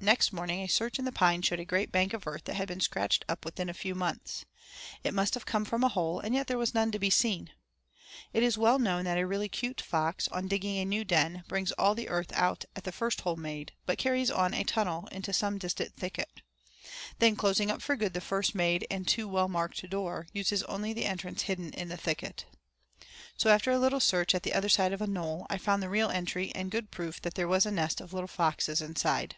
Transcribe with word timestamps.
Next 0.00 0.34
morning 0.34 0.60
a 0.60 0.66
search 0.66 0.98
in 0.98 1.06
the 1.06 1.12
pines 1.12 1.46
showed 1.46 1.60
a 1.60 1.64
great 1.64 1.90
bank 1.90 2.12
of 2.12 2.26
earth 2.26 2.44
that 2.44 2.56
had 2.56 2.68
been 2.68 2.80
scratched 2.80 3.24
up 3.26 3.42
within 3.46 3.70
a 3.70 3.72
few 3.72 3.94
months. 3.94 4.44
It 5.02 5.14
must 5.14 5.32
have 5.32 5.46
come 5.46 5.64
from 5.64 5.82
a 5.82 5.88
hole, 5.88 6.20
and 6.20 6.34
yet 6.34 6.46
there 6.46 6.58
was 6.58 6.74
none 6.74 6.92
to 6.92 6.98
be 6.98 7.08
seen. 7.08 7.52
It 8.34 8.42
is 8.42 8.58
well 8.58 8.78
known 8.78 9.06
that 9.06 9.16
a 9.16 9.26
really 9.26 9.48
cute 9.48 9.80
fox, 9.80 10.28
on 10.28 10.46
digging 10.46 10.76
a 10.76 10.84
new 10.84 11.06
den, 11.06 11.42
brings 11.48 11.72
all 11.72 11.94
the 11.94 12.10
earth 12.10 12.34
out 12.34 12.66
at 12.76 12.84
the 12.84 12.92
first 12.92 13.22
hole 13.22 13.36
made, 13.36 13.72
but 13.86 13.96
carries 13.96 14.30
on 14.30 14.52
a 14.52 14.62
tunnel 14.62 15.08
into 15.10 15.32
some 15.32 15.56
distant 15.56 15.96
thicket. 15.96 16.42
Then 17.18 17.34
closing 17.34 17.70
up 17.70 17.80
for 17.80 17.96
good 17.96 18.12
the 18.12 18.20
first 18.20 18.54
made 18.54 18.86
and 18.90 19.08
too 19.08 19.26
well 19.26 19.48
marked 19.48 19.88
door, 19.88 20.26
uses 20.34 20.62
only 20.64 20.92
the 20.92 21.06
entrance 21.06 21.42
hidden 21.44 21.72
in 21.72 21.88
the 21.88 21.96
thicket. 21.96 22.44
So 23.38 23.48
after 23.48 23.70
a 23.70 23.78
little 23.78 24.00
search 24.00 24.34
at 24.34 24.42
the 24.42 24.52
other 24.52 24.68
side 24.68 24.92
of 24.92 25.00
a 25.00 25.06
knoll, 25.06 25.46
I 25.48 25.56
found 25.56 25.82
the 25.82 25.88
real 25.88 26.10
entry 26.10 26.52
and 26.54 26.70
good 26.70 26.90
proof 26.90 27.22
that 27.22 27.36
there 27.36 27.48
was 27.48 27.64
a 27.64 27.70
nest 27.70 28.02
of 28.02 28.12
little 28.12 28.28
foxes 28.28 28.82
inside. 28.82 29.36